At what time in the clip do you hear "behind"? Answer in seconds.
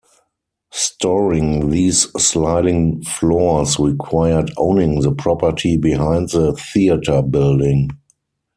5.77-6.29